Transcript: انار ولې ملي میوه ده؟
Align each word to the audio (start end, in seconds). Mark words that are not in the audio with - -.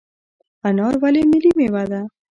انار 0.67 0.93
ولې 1.01 1.21
ملي 1.31 1.51
میوه 1.57 1.83
ده؟ 1.91 2.01